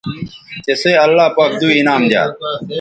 تسئ 0.63 0.93
اللہ 1.05 1.27
پاک 1.37 1.51
دو 1.61 1.67
انعام 1.79 2.01
دی 2.09 2.13
یا 2.17 2.23